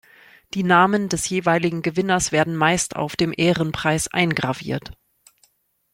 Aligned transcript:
Die 0.55 0.63
Namen 0.63 1.09
des 1.09 1.29
jeweiligen 1.29 1.83
Gewinners 1.83 2.31
werden 2.31 2.55
meist 2.55 2.95
auf 2.95 3.15
dem 3.15 3.31
Ehrenpreis 3.37 4.07
eingraviert. 4.07 4.97